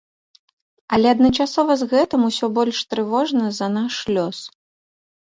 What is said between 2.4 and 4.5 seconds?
больш трывожна за наш лёс.